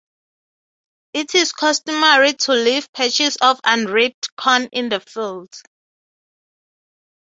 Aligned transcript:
It 1.13 1.35
is 1.35 1.51
customary 1.51 2.33
to 2.33 2.53
leave 2.53 2.91
patches 2.91 3.35
of 3.35 3.61
unreaped 3.63 4.35
corn 4.35 4.63
in 4.71 4.89
the 4.89 4.99
fields. 4.99 5.61